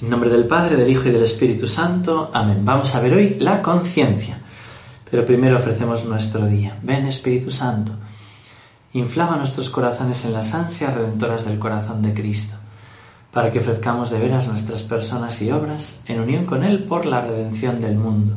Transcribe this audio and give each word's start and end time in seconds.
En 0.00 0.08
nombre 0.08 0.30
del 0.30 0.46
Padre, 0.46 0.76
del 0.76 0.88
Hijo 0.88 1.08
y 1.08 1.12
del 1.12 1.24
Espíritu 1.24 1.68
Santo. 1.68 2.30
Amén. 2.32 2.64
Vamos 2.64 2.94
a 2.94 3.00
ver 3.00 3.12
hoy 3.12 3.36
la 3.38 3.60
conciencia. 3.60 4.38
Pero 5.10 5.26
primero 5.26 5.58
ofrecemos 5.58 6.06
nuestro 6.06 6.46
día. 6.46 6.78
Ven 6.82 7.04
Espíritu 7.04 7.50
Santo. 7.50 7.92
Inflama 8.94 9.36
nuestros 9.36 9.68
corazones 9.68 10.24
en 10.24 10.32
las 10.32 10.54
ansias 10.54 10.94
redentoras 10.94 11.44
del 11.44 11.58
corazón 11.58 12.00
de 12.00 12.14
Cristo, 12.14 12.56
para 13.30 13.52
que 13.52 13.58
ofrezcamos 13.58 14.08
de 14.08 14.18
veras 14.18 14.48
nuestras 14.48 14.82
personas 14.82 15.42
y 15.42 15.52
obras 15.52 16.00
en 16.06 16.20
unión 16.20 16.46
con 16.46 16.64
Él 16.64 16.84
por 16.84 17.04
la 17.04 17.20
redención 17.20 17.78
del 17.78 17.96
mundo. 17.96 18.36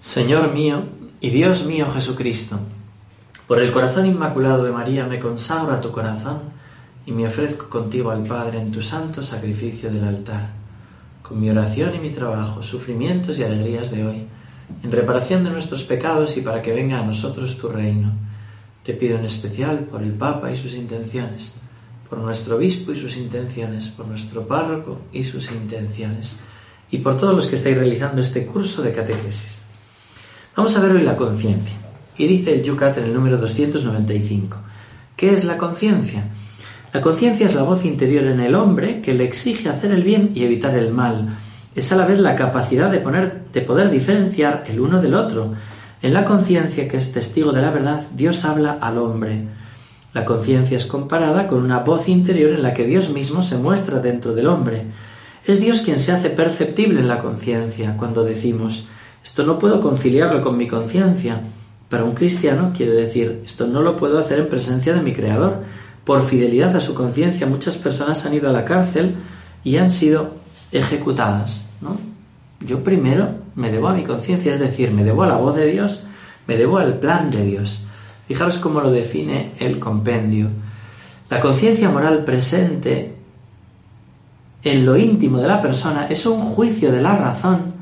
Señor 0.00 0.52
mío 0.52 0.82
y 1.20 1.30
Dios 1.30 1.64
mío 1.64 1.86
Jesucristo, 1.94 2.58
por 3.46 3.60
el 3.60 3.70
corazón 3.70 4.06
inmaculado 4.06 4.64
de 4.64 4.72
María 4.72 5.06
me 5.06 5.20
consagro 5.20 5.72
a 5.72 5.80
tu 5.80 5.92
corazón 5.92 6.40
y 7.06 7.12
me 7.12 7.28
ofrezco 7.28 7.68
contigo 7.68 8.10
al 8.10 8.24
Padre 8.24 8.58
en 8.58 8.72
tu 8.72 8.82
santo 8.82 9.22
sacrificio 9.22 9.88
del 9.88 10.04
altar 10.04 10.61
con 11.22 11.40
mi 11.40 11.50
oración 11.50 11.94
y 11.94 11.98
mi 11.98 12.10
trabajo, 12.10 12.62
sufrimientos 12.62 13.38
y 13.38 13.44
alegrías 13.44 13.90
de 13.90 14.06
hoy, 14.06 14.26
en 14.82 14.92
reparación 14.92 15.44
de 15.44 15.50
nuestros 15.50 15.84
pecados 15.84 16.36
y 16.36 16.40
para 16.40 16.62
que 16.62 16.72
venga 16.72 16.98
a 16.98 17.04
nosotros 17.04 17.56
tu 17.56 17.68
reino. 17.68 18.12
Te 18.82 18.94
pido 18.94 19.18
en 19.18 19.24
especial 19.24 19.80
por 19.80 20.02
el 20.02 20.12
Papa 20.12 20.50
y 20.50 20.56
sus 20.56 20.74
intenciones, 20.74 21.54
por 22.08 22.18
nuestro 22.18 22.56
obispo 22.56 22.92
y 22.92 22.98
sus 22.98 23.16
intenciones, 23.16 23.88
por 23.88 24.06
nuestro 24.06 24.46
párroco 24.46 25.02
y 25.12 25.24
sus 25.24 25.50
intenciones, 25.52 26.40
y 26.90 26.98
por 26.98 27.16
todos 27.16 27.34
los 27.34 27.46
que 27.46 27.56
estáis 27.56 27.78
realizando 27.78 28.20
este 28.20 28.44
curso 28.44 28.82
de 28.82 28.92
catequesis. 28.92 29.60
Vamos 30.56 30.76
a 30.76 30.80
ver 30.80 30.92
hoy 30.92 31.02
la 31.02 31.16
conciencia. 31.16 31.74
Y 32.18 32.26
dice 32.26 32.54
el 32.54 32.62
Yucat 32.62 32.98
en 32.98 33.04
el 33.04 33.14
número 33.14 33.38
295. 33.38 34.58
¿Qué 35.16 35.32
es 35.32 35.44
la 35.44 35.56
conciencia? 35.56 36.28
La 36.92 37.00
conciencia 37.00 37.46
es 37.46 37.54
la 37.54 37.62
voz 37.62 37.86
interior 37.86 38.24
en 38.24 38.40
el 38.40 38.54
hombre 38.54 39.00
que 39.00 39.14
le 39.14 39.24
exige 39.24 39.70
hacer 39.70 39.92
el 39.92 40.02
bien 40.02 40.32
y 40.34 40.44
evitar 40.44 40.76
el 40.76 40.92
mal. 40.92 41.38
Es 41.74 41.90
a 41.90 41.96
la 41.96 42.04
vez 42.04 42.18
la 42.18 42.36
capacidad 42.36 42.90
de, 42.90 42.98
poner, 42.98 43.44
de 43.50 43.62
poder 43.62 43.90
diferenciar 43.90 44.64
el 44.68 44.78
uno 44.78 45.00
del 45.00 45.14
otro. 45.14 45.54
En 46.02 46.12
la 46.12 46.26
conciencia, 46.26 46.88
que 46.88 46.98
es 46.98 47.12
testigo 47.12 47.52
de 47.52 47.62
la 47.62 47.70
verdad, 47.70 48.02
Dios 48.14 48.44
habla 48.44 48.76
al 48.78 48.98
hombre. 48.98 49.44
La 50.12 50.26
conciencia 50.26 50.76
es 50.76 50.84
comparada 50.84 51.46
con 51.46 51.64
una 51.64 51.78
voz 51.78 52.10
interior 52.10 52.50
en 52.52 52.62
la 52.62 52.74
que 52.74 52.84
Dios 52.84 53.08
mismo 53.08 53.42
se 53.42 53.56
muestra 53.56 54.00
dentro 54.00 54.34
del 54.34 54.48
hombre. 54.48 54.84
Es 55.46 55.60
Dios 55.60 55.80
quien 55.80 55.98
se 55.98 56.12
hace 56.12 56.28
perceptible 56.28 57.00
en 57.00 57.08
la 57.08 57.20
conciencia 57.20 57.96
cuando 57.96 58.22
decimos, 58.22 58.86
esto 59.24 59.44
no 59.44 59.58
puedo 59.58 59.80
conciliarlo 59.80 60.42
con 60.42 60.58
mi 60.58 60.68
conciencia. 60.68 61.40
Para 61.88 62.04
un 62.04 62.12
cristiano 62.12 62.74
quiere 62.76 62.92
decir, 62.92 63.40
esto 63.46 63.66
no 63.66 63.80
lo 63.80 63.96
puedo 63.96 64.18
hacer 64.18 64.40
en 64.40 64.50
presencia 64.50 64.92
de 64.92 65.00
mi 65.00 65.14
Creador 65.14 65.62
por 66.04 66.26
fidelidad 66.26 66.74
a 66.76 66.80
su 66.80 66.94
conciencia, 66.94 67.46
muchas 67.46 67.76
personas 67.76 68.24
han 68.26 68.34
ido 68.34 68.50
a 68.50 68.52
la 68.52 68.64
cárcel 68.64 69.16
y 69.64 69.76
han 69.76 69.90
sido 69.90 70.34
ejecutadas. 70.72 71.64
¿no? 71.80 71.96
Yo 72.60 72.82
primero 72.82 73.30
me 73.54 73.70
debo 73.70 73.88
a 73.88 73.94
mi 73.94 74.04
conciencia, 74.04 74.52
es 74.52 74.58
decir, 74.58 74.90
me 74.90 75.04
debo 75.04 75.22
a 75.22 75.28
la 75.28 75.36
voz 75.36 75.56
de 75.56 75.66
Dios, 75.66 76.04
me 76.46 76.56
debo 76.56 76.78
al 76.78 76.98
plan 76.98 77.30
de 77.30 77.44
Dios. 77.44 77.84
Fijaros 78.26 78.58
cómo 78.58 78.80
lo 78.80 78.90
define 78.90 79.52
el 79.58 79.78
compendio. 79.78 80.48
La 81.28 81.40
conciencia 81.40 81.88
moral 81.88 82.24
presente 82.24 83.14
en 84.62 84.86
lo 84.86 84.96
íntimo 84.96 85.38
de 85.38 85.48
la 85.48 85.60
persona 85.60 86.06
es 86.08 86.24
un 86.26 86.40
juicio 86.42 86.92
de 86.92 87.02
la 87.02 87.16
razón 87.16 87.72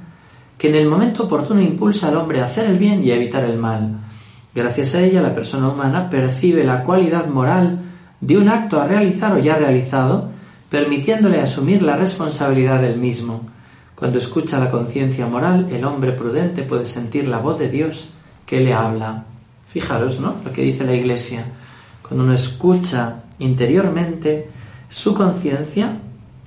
que 0.57 0.69
en 0.69 0.75
el 0.75 0.89
momento 0.89 1.25
oportuno 1.25 1.61
impulsa 1.61 2.09
al 2.09 2.17
hombre 2.17 2.41
a 2.41 2.45
hacer 2.45 2.69
el 2.69 2.79
bien 2.79 3.03
y 3.03 3.11
a 3.11 3.17
evitar 3.17 3.45
el 3.45 3.57
mal. 3.57 3.99
Gracias 4.55 4.95
a 4.95 5.03
ella 5.03 5.23
la 5.23 5.35
persona 5.35 5.69
humana 5.69 6.11
percibe 6.11 6.65
la 6.65 6.83
cualidad 6.83 7.27
moral 7.27 7.79
de 8.21 8.37
un 8.37 8.49
acto 8.49 8.81
a 8.81 8.87
realizar 8.87 9.33
o 9.33 9.39
ya 9.39 9.57
realizado, 9.57 10.29
permitiéndole 10.69 11.41
asumir 11.41 11.83
la 11.83 11.97
responsabilidad 11.97 12.81
del 12.81 12.99
mismo. 12.99 13.43
Cuando 13.95 14.19
escucha 14.19 14.59
la 14.59 14.71
conciencia 14.71 15.27
moral, 15.27 15.69
el 15.71 15.85
hombre 15.85 16.13
prudente 16.13 16.63
puede 16.63 16.85
sentir 16.85 17.29
la 17.29 17.39
voz 17.39 17.59
de 17.59 17.69
Dios 17.69 18.11
que 18.47 18.61
le 18.61 18.73
habla. 18.73 19.25
Fijaros, 19.69 20.21
¿no? 20.21 20.37
Lo 20.45 20.53
que 20.53 20.63
dice 20.63 20.85
la 20.85 20.95
Iglesia. 20.95 21.45
Cuando 22.03 22.25
uno 22.25 22.33
escucha 22.33 23.23
interiormente 23.39 24.49
su 24.89 25.15
conciencia, 25.15 25.99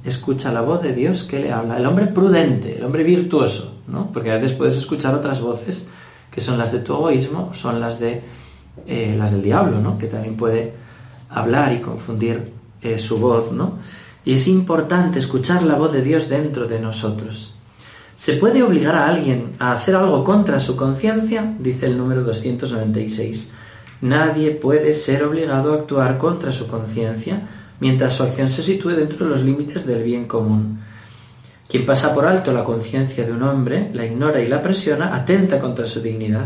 escucha 0.04 0.52
la 0.52 0.62
voz 0.62 0.82
de 0.82 0.94
Dios 0.94 1.24
que 1.24 1.40
le 1.40 1.52
habla. 1.52 1.78
El 1.78 1.86
hombre 1.86 2.08
prudente, 2.08 2.78
el 2.78 2.84
hombre 2.84 3.04
virtuoso, 3.04 3.76
¿no? 3.88 4.12
Porque 4.12 4.32
a 4.32 4.36
veces 4.36 4.58
puedes 4.58 4.76
escuchar 4.76 5.16
otras 5.16 5.42
voces 5.42 5.88
que 6.30 6.42
son 6.42 6.58
las 6.58 6.72
de 6.72 6.80
tu 6.80 6.94
egoísmo, 6.94 7.54
son 7.54 7.80
las 7.80 8.00
de 8.00 8.22
eh, 8.88 9.16
las 9.18 9.32
del 9.32 9.44
diablo, 9.44 9.80
¿no? 9.80 9.98
Que 9.98 10.08
también 10.08 10.36
puede 10.36 10.74
hablar 11.34 11.74
y 11.74 11.82
confundir 11.82 12.52
eh, 12.82 12.98
su 12.98 13.18
voz, 13.18 13.52
¿no? 13.52 13.80
Y 14.26 14.34
es 14.34 14.48
importante 14.48 15.20
escuchar 15.20 15.64
la 15.64 15.76
voz 15.76 15.92
de 15.92 16.02
Dios 16.02 16.30
dentro 16.30 16.68
de 16.68 16.80
nosotros. 16.80 17.56
¿Se 18.16 18.34
puede 18.34 18.64
obligar 18.64 18.96
a 18.96 19.08
alguien 19.08 19.56
a 19.60 19.74
hacer 19.74 19.96
algo 19.96 20.24
contra 20.24 20.60
su 20.60 20.76
conciencia? 20.76 21.56
Dice 21.60 21.88
el 21.88 21.98
número 21.98 22.24
296. 22.24 23.52
Nadie 24.02 24.52
puede 24.52 24.94
ser 24.94 25.24
obligado 25.24 25.74
a 25.74 25.76
actuar 25.78 26.18
contra 26.18 26.52
su 26.52 26.68
conciencia 26.68 27.42
mientras 27.80 28.14
su 28.14 28.24
acción 28.24 28.50
se 28.50 28.64
sitúe 28.64 28.92
dentro 28.92 29.26
de 29.26 29.32
los 29.32 29.44
límites 29.44 29.86
del 29.86 30.04
bien 30.04 30.26
común. 30.26 30.80
Quien 31.68 31.86
pasa 31.86 32.14
por 32.14 32.26
alto 32.26 32.54
la 32.54 32.64
conciencia 32.64 33.26
de 33.26 33.32
un 33.32 33.44
hombre, 33.44 33.90
la 33.94 34.06
ignora 34.06 34.42
y 34.42 34.48
la 34.48 34.62
presiona, 34.62 35.16
atenta 35.16 35.60
contra 35.60 35.86
su 35.86 36.02
dignidad. 36.02 36.46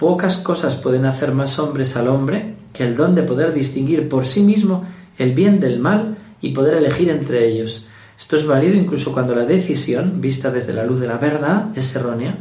Pocas 0.00 0.38
cosas 0.38 0.76
pueden 0.76 1.04
hacer 1.04 1.32
más 1.32 1.58
hombres 1.58 1.94
al 1.94 2.08
hombre 2.08 2.54
que 2.72 2.84
el 2.84 2.96
don 2.96 3.14
de 3.14 3.22
poder 3.22 3.52
distinguir 3.52 4.08
por 4.08 4.24
sí 4.24 4.40
mismo 4.40 4.86
el 5.18 5.34
bien 5.34 5.60
del 5.60 5.78
mal 5.78 6.16
y 6.40 6.52
poder 6.52 6.78
elegir 6.78 7.10
entre 7.10 7.46
ellos. 7.46 7.86
Esto 8.18 8.36
es 8.36 8.46
válido 8.46 8.76
incluso 8.76 9.12
cuando 9.12 9.34
la 9.34 9.44
decisión, 9.44 10.22
vista 10.22 10.50
desde 10.50 10.72
la 10.72 10.86
luz 10.86 11.00
de 11.00 11.06
la 11.06 11.18
verdad, 11.18 11.66
es 11.76 11.94
errónea. 11.94 12.34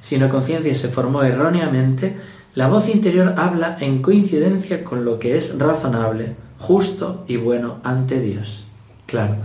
Si 0.00 0.16
una 0.16 0.30
conciencia 0.30 0.74
se 0.74 0.88
formó 0.88 1.22
erróneamente, 1.22 2.16
la 2.54 2.68
voz 2.68 2.88
interior 2.88 3.34
habla 3.36 3.76
en 3.80 4.00
coincidencia 4.00 4.82
con 4.82 5.04
lo 5.04 5.18
que 5.18 5.36
es 5.36 5.58
razonable, 5.58 6.34
justo 6.58 7.26
y 7.28 7.36
bueno 7.36 7.80
ante 7.84 8.18
Dios. 8.18 8.64
Claro. 9.04 9.36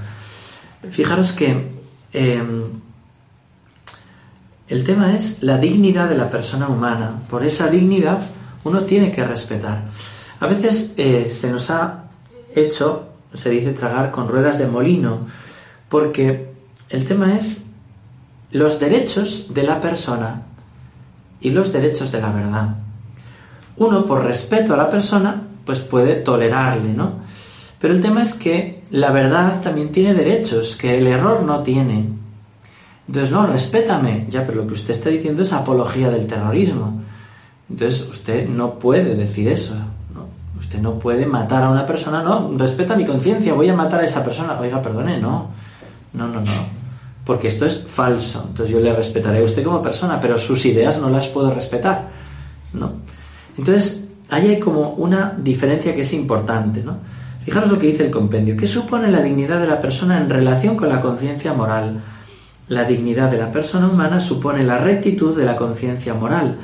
Fijaros 0.89 1.33
que 1.33 1.67
em, 2.13 2.63
el 4.69 4.83
tema 4.83 5.15
es 5.15 5.41
la 5.41 5.57
dignidad 5.57 6.07
de 6.07 6.17
la 6.17 6.29
persona 6.29 6.67
humana. 6.67 7.21
Por 7.29 7.43
esa 7.43 7.67
dignidad 7.69 8.19
uno 8.63 8.81
tiene 8.81 9.11
que 9.11 9.25
respetar. 9.25 9.81
A 10.39 10.47
veces 10.47 10.93
eh, 10.97 11.29
se 11.29 11.51
nos 11.51 11.69
ha 11.71 12.03
hecho, 12.55 13.09
se 13.33 13.49
dice, 13.49 13.73
tragar 13.73 14.11
con 14.11 14.27
ruedas 14.27 14.59
de 14.59 14.67
molino, 14.67 15.27
porque 15.89 16.51
el 16.89 17.03
tema 17.03 17.35
es 17.35 17.65
los 18.51 18.79
derechos 18.79 19.47
de 19.53 19.63
la 19.63 19.81
persona 19.81 20.43
y 21.41 21.49
los 21.49 21.73
derechos 21.73 22.11
de 22.11 22.21
la 22.21 22.31
verdad. 22.31 22.75
Uno, 23.77 24.05
por 24.05 24.23
respeto 24.23 24.73
a 24.73 24.77
la 24.77 24.89
persona, 24.89 25.41
pues 25.65 25.79
puede 25.79 26.15
tolerarle, 26.15 26.93
¿no? 26.93 27.13
Pero 27.79 27.93
el 27.93 28.01
tema 28.01 28.21
es 28.21 28.33
que 28.33 28.83
la 28.91 29.11
verdad 29.11 29.61
también 29.61 29.91
tiene 29.91 30.13
derechos 30.13 30.75
que 30.75 30.97
el 30.97 31.07
error 31.07 31.43
no 31.43 31.63
tiene. 31.63 32.07
Entonces, 33.09 33.31
no, 33.31 33.47
respétame. 33.47 34.27
Ya, 34.29 34.45
pero 34.45 34.59
lo 34.61 34.67
que 34.67 34.73
usted 34.73 34.91
está 34.91 35.09
diciendo 35.09 35.41
es 35.41 35.51
apología 35.51 36.11
del 36.11 36.27
terrorismo. 36.27 37.01
Entonces, 37.67 38.07
usted 38.07 38.47
no 38.47 38.77
puede 38.77 39.15
decir 39.15 39.47
eso. 39.47 39.75
Usted 40.59 40.79
no 40.79 40.99
puede 40.99 41.25
matar 41.25 41.63
a 41.63 41.71
una 41.71 41.87
persona, 41.87 42.21
no, 42.21 42.55
respeta 42.55 42.95
mi 42.95 43.05
conciencia, 43.05 43.55
voy 43.55 43.67
a 43.69 43.73
matar 43.73 44.01
a 44.01 44.05
esa 44.05 44.23
persona. 44.23 44.59
Oiga, 44.59 44.79
perdone, 44.79 45.19
no. 45.19 45.47
No, 46.13 46.27
no, 46.27 46.39
no. 46.39 46.51
Porque 47.25 47.47
esto 47.47 47.65
es 47.65 47.81
falso. 47.87 48.45
Entonces 48.47 48.75
yo 48.75 48.79
le 48.79 48.93
respetaré 48.93 49.39
a 49.39 49.43
usted 49.43 49.63
como 49.63 49.81
persona, 49.81 50.21
pero 50.21 50.37
sus 50.37 50.63
ideas 50.67 51.01
no 51.01 51.09
las 51.09 51.27
puedo 51.29 51.51
respetar. 51.51 52.09
¿No? 52.73 52.91
Entonces, 53.57 54.03
ahí 54.29 54.49
hay 54.49 54.59
como 54.59 54.91
una 54.91 55.35
diferencia 55.35 55.95
que 55.95 56.01
es 56.01 56.13
importante, 56.13 56.83
¿no? 56.83 56.97
Fijaros 57.43 57.71
lo 57.71 57.79
que 57.79 57.87
dice 57.87 58.05
el 58.05 58.11
compendio. 58.11 58.55
¿Qué 58.55 58.67
supone 58.67 59.09
la 59.09 59.23
dignidad 59.23 59.59
de 59.59 59.65
la 59.65 59.81
persona 59.81 60.19
en 60.19 60.29
relación 60.29 60.75
con 60.75 60.89
la 60.89 61.01
conciencia 61.01 61.53
moral? 61.53 61.99
La 62.69 62.85
dignidad 62.85 63.29
de 63.29 63.37
la 63.37 63.51
persona 63.51 63.87
humana 63.87 64.19
supone 64.19 64.63
la 64.63 64.77
rectitud 64.77 65.35
de 65.35 65.43
la 65.43 65.55
conciencia 65.55 66.13
moral, 66.13 66.57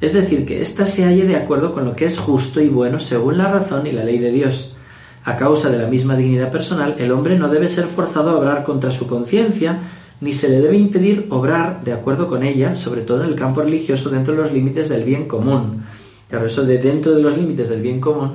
es 0.00 0.12
decir, 0.12 0.46
que 0.46 0.62
ésta 0.62 0.86
se 0.86 1.04
halle 1.04 1.24
de 1.24 1.36
acuerdo 1.36 1.74
con 1.74 1.84
lo 1.84 1.96
que 1.96 2.04
es 2.04 2.18
justo 2.18 2.60
y 2.60 2.68
bueno 2.68 3.00
según 3.00 3.38
la 3.38 3.50
razón 3.50 3.86
y 3.86 3.92
la 3.92 4.04
ley 4.04 4.18
de 4.18 4.30
Dios. 4.30 4.76
A 5.24 5.36
causa 5.36 5.68
de 5.68 5.78
la 5.78 5.88
misma 5.88 6.16
dignidad 6.16 6.50
personal, 6.50 6.94
el 6.98 7.10
hombre 7.10 7.36
no 7.36 7.48
debe 7.48 7.68
ser 7.68 7.86
forzado 7.86 8.30
a 8.30 8.36
obrar 8.36 8.64
contra 8.64 8.92
su 8.92 9.08
conciencia, 9.08 9.80
ni 10.20 10.32
se 10.32 10.48
le 10.48 10.60
debe 10.60 10.76
impedir 10.76 11.26
obrar 11.30 11.82
de 11.82 11.92
acuerdo 11.92 12.28
con 12.28 12.44
ella, 12.44 12.76
sobre 12.76 13.02
todo 13.02 13.24
en 13.24 13.30
el 13.30 13.34
campo 13.34 13.60
religioso, 13.60 14.10
dentro 14.10 14.34
de 14.34 14.42
los 14.42 14.52
límites 14.52 14.88
del 14.88 15.02
bien 15.02 15.26
común. 15.26 15.82
Claro, 16.30 16.46
eso 16.46 16.64
de 16.64 16.78
dentro 16.78 17.12
de 17.12 17.22
los 17.22 17.36
límites 17.36 17.68
del 17.68 17.82
bien 17.82 18.00
común 18.00 18.34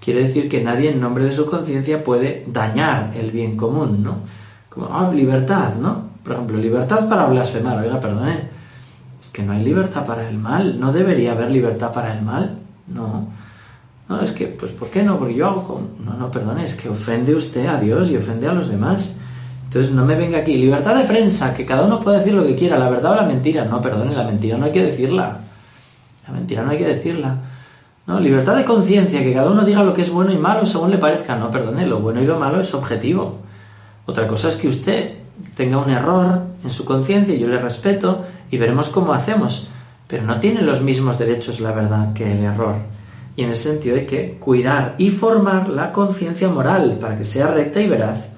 quiere 0.00 0.22
decir 0.22 0.48
que 0.48 0.62
nadie 0.62 0.90
en 0.90 1.00
nombre 1.00 1.24
de 1.24 1.30
su 1.30 1.46
conciencia 1.46 2.04
puede 2.04 2.44
dañar 2.46 3.12
el 3.18 3.30
bien 3.30 3.56
común, 3.56 4.02
¿no? 4.02 4.18
Como, 4.68 4.88
ah, 4.92 5.10
libertad, 5.14 5.74
¿no? 5.76 6.07
Por 6.22 6.32
ejemplo, 6.32 6.58
libertad 6.58 7.08
para 7.08 7.26
blasfemar, 7.26 7.78
oiga, 7.78 8.00
perdone, 8.00 8.48
es 9.20 9.28
que 9.30 9.42
no 9.42 9.52
hay 9.52 9.64
libertad 9.64 10.04
para 10.04 10.28
el 10.28 10.38
mal, 10.38 10.78
no 10.78 10.92
debería 10.92 11.32
haber 11.32 11.50
libertad 11.50 11.92
para 11.92 12.14
el 12.14 12.22
mal, 12.22 12.58
no. 12.86 13.28
No, 14.08 14.22
es 14.22 14.32
que, 14.32 14.46
pues, 14.46 14.72
¿por 14.72 14.88
qué 14.88 15.02
no? 15.02 15.18
Porque 15.18 15.34
yo 15.34 15.46
hago 15.46 15.62
con... 15.66 16.04
No, 16.04 16.14
no, 16.14 16.30
perdone, 16.30 16.64
es 16.64 16.74
que 16.74 16.88
ofende 16.88 17.34
usted 17.34 17.66
a 17.66 17.78
Dios 17.78 18.08
y 18.08 18.16
ofende 18.16 18.48
a 18.48 18.54
los 18.54 18.68
demás. 18.70 19.14
Entonces 19.64 19.92
no 19.92 20.06
me 20.06 20.14
venga 20.14 20.38
aquí, 20.38 20.56
libertad 20.56 20.96
de 20.96 21.04
prensa, 21.04 21.52
que 21.52 21.66
cada 21.66 21.84
uno 21.84 22.00
puede 22.00 22.18
decir 22.18 22.32
lo 22.32 22.46
que 22.46 22.56
quiera, 22.56 22.78
la 22.78 22.88
verdad 22.88 23.12
o 23.12 23.16
la 23.16 23.24
mentira. 23.24 23.66
No, 23.66 23.82
perdone, 23.82 24.16
la 24.16 24.24
mentira 24.24 24.56
no 24.56 24.64
hay 24.64 24.72
que 24.72 24.82
decirla. 24.82 25.40
La 26.26 26.32
mentira 26.32 26.62
no 26.62 26.70
hay 26.70 26.78
que 26.78 26.86
decirla. 26.86 27.36
No, 28.06 28.18
libertad 28.18 28.56
de 28.56 28.64
conciencia, 28.64 29.22
que 29.22 29.34
cada 29.34 29.50
uno 29.50 29.62
diga 29.66 29.82
lo 29.82 29.92
que 29.92 30.00
es 30.00 30.10
bueno 30.10 30.32
y 30.32 30.38
malo 30.38 30.64
según 30.64 30.90
le 30.90 30.96
parezca. 30.96 31.36
No, 31.36 31.50
perdone, 31.50 31.86
lo 31.86 32.00
bueno 32.00 32.22
y 32.22 32.26
lo 32.26 32.38
malo 32.38 32.62
es 32.62 32.72
objetivo. 32.72 33.40
Otra 34.06 34.26
cosa 34.26 34.48
es 34.48 34.56
que 34.56 34.68
usted 34.68 35.17
tenga 35.54 35.78
un 35.78 35.90
error 35.90 36.42
en 36.62 36.70
su 36.70 36.84
conciencia, 36.84 37.34
yo 37.34 37.48
le 37.48 37.58
respeto 37.58 38.24
y 38.50 38.58
veremos 38.58 38.88
cómo 38.88 39.12
hacemos. 39.12 39.68
Pero 40.06 40.22
no 40.22 40.40
tiene 40.40 40.62
los 40.62 40.80
mismos 40.80 41.18
derechos 41.18 41.60
la 41.60 41.72
verdad 41.72 42.12
que 42.12 42.32
el 42.32 42.42
error. 42.42 42.76
Y 43.36 43.44
en 43.44 43.50
ese 43.50 43.70
sentido 43.70 43.96
hay 43.96 44.06
que 44.06 44.32
cuidar 44.40 44.94
y 44.98 45.10
formar 45.10 45.68
la 45.68 45.92
conciencia 45.92 46.48
moral 46.48 46.98
para 47.00 47.16
que 47.16 47.24
sea 47.24 47.48
recta 47.48 47.80
y 47.80 47.88
veraz. 47.88 48.30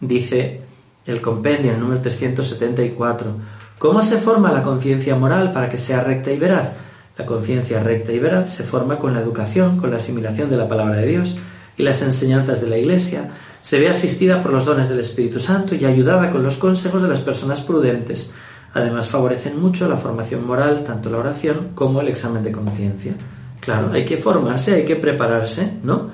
Dice 0.00 0.62
el 1.06 1.20
compendio, 1.20 1.72
el 1.72 1.80
número 1.80 2.00
374. 2.00 3.30
¿Cómo 3.78 4.02
se 4.02 4.16
forma 4.16 4.50
la 4.50 4.62
conciencia 4.62 5.14
moral 5.14 5.52
para 5.52 5.68
que 5.68 5.76
sea 5.76 6.02
recta 6.02 6.32
y 6.32 6.38
veraz? 6.38 6.72
La 7.16 7.26
conciencia 7.26 7.80
recta 7.80 8.12
y 8.12 8.18
veraz 8.18 8.54
se 8.54 8.64
forma 8.64 8.98
con 8.98 9.14
la 9.14 9.20
educación, 9.20 9.78
con 9.78 9.90
la 9.90 9.98
asimilación 9.98 10.50
de 10.50 10.56
la 10.56 10.66
palabra 10.66 10.96
de 10.96 11.06
Dios 11.06 11.36
y 11.76 11.82
las 11.82 12.02
enseñanzas 12.02 12.60
de 12.60 12.68
la 12.68 12.78
Iglesia. 12.78 13.30
Se 13.64 13.78
ve 13.78 13.88
asistida 13.88 14.42
por 14.42 14.52
los 14.52 14.66
dones 14.66 14.90
del 14.90 15.00
Espíritu 15.00 15.40
Santo 15.40 15.74
y 15.74 15.86
ayudada 15.86 16.30
con 16.30 16.42
los 16.42 16.58
consejos 16.58 17.00
de 17.00 17.08
las 17.08 17.22
personas 17.22 17.62
prudentes. 17.62 18.30
Además, 18.74 19.08
favorecen 19.08 19.58
mucho 19.58 19.88
la 19.88 19.96
formación 19.96 20.46
moral, 20.46 20.84
tanto 20.84 21.08
la 21.08 21.16
oración 21.16 21.70
como 21.74 22.02
el 22.02 22.08
examen 22.08 22.44
de 22.44 22.52
conciencia. 22.52 23.14
Claro, 23.60 23.90
hay 23.90 24.04
que 24.04 24.18
formarse, 24.18 24.74
hay 24.74 24.84
que 24.84 24.96
prepararse, 24.96 25.78
¿no? 25.82 26.10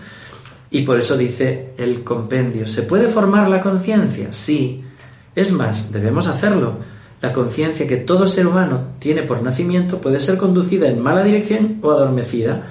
Y 0.70 0.82
por 0.82 0.96
eso 0.96 1.16
dice 1.16 1.72
el 1.76 2.04
compendio, 2.04 2.68
¿se 2.68 2.84
puede 2.84 3.08
formar 3.08 3.48
la 3.48 3.60
conciencia? 3.60 4.32
Sí. 4.32 4.84
Es 5.34 5.50
más, 5.50 5.90
debemos 5.90 6.28
hacerlo. 6.28 6.74
La 7.20 7.32
conciencia 7.32 7.84
que 7.84 7.96
todo 7.96 8.28
ser 8.28 8.46
humano 8.46 8.92
tiene 9.00 9.24
por 9.24 9.42
nacimiento 9.42 10.00
puede 10.00 10.20
ser 10.20 10.38
conducida 10.38 10.86
en 10.86 11.02
mala 11.02 11.24
dirección 11.24 11.80
o 11.82 11.90
adormecida. 11.90 12.62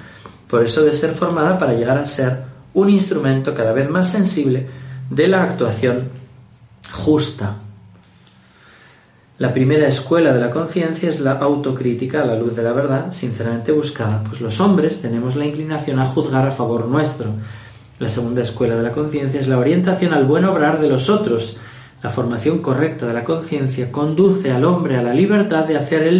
Por 0.48 0.64
eso 0.64 0.80
debe 0.80 0.94
ser 0.94 1.10
formada 1.10 1.58
para 1.58 1.74
llegar 1.74 1.98
a 1.98 2.06
ser 2.06 2.49
un 2.74 2.90
instrumento 2.90 3.54
cada 3.54 3.72
vez 3.72 3.88
más 3.88 4.10
sensible 4.10 4.66
de 5.08 5.28
la 5.28 5.42
actuación 5.42 6.08
justa. 6.92 7.56
La 9.38 9.52
primera 9.52 9.88
escuela 9.88 10.32
de 10.32 10.40
la 10.40 10.50
conciencia 10.50 11.08
es 11.08 11.20
la 11.20 11.32
autocrítica 11.32 12.22
a 12.22 12.26
la 12.26 12.36
luz 12.36 12.56
de 12.56 12.62
la 12.62 12.72
verdad, 12.72 13.10
sinceramente 13.12 13.72
buscada, 13.72 14.22
pues 14.24 14.40
los 14.40 14.60
hombres 14.60 15.00
tenemos 15.00 15.34
la 15.36 15.46
inclinación 15.46 15.98
a 15.98 16.06
juzgar 16.06 16.46
a 16.46 16.52
favor 16.52 16.86
nuestro, 16.86 17.32
la 18.00 18.08
segunda 18.08 18.40
escuela 18.40 18.76
de 18.76 18.82
la 18.82 18.92
conciencia 18.92 19.38
es 19.38 19.46
la 19.46 19.58
orientación 19.58 20.14
al 20.14 20.24
buen 20.24 20.46
obrar 20.46 20.80
de 20.80 20.88
los 20.88 21.10
otros. 21.10 21.58
La 22.02 22.08
formación 22.08 22.60
correcta 22.60 23.06
de 23.06 23.12
la 23.12 23.24
conciencia 23.24 23.92
conduce 23.92 24.50
al 24.50 24.64
hombre 24.64 24.96
a 24.96 25.02
la 25.02 25.12
libertad 25.12 25.66
de 25.66 25.76
hacer 25.76 26.04
el 26.04 26.18